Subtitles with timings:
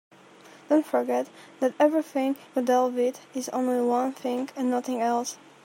[0.67, 1.27] Don't forget
[1.59, 5.37] that everything you deal with is only one thing and nothing else.